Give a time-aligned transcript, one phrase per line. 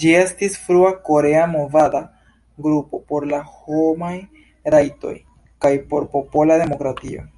[0.00, 2.02] Ĝi estis frua korea movada
[2.66, 4.12] grupo por la homaj
[4.76, 5.16] rajtoj,
[5.66, 7.26] kaj por popola demokratio.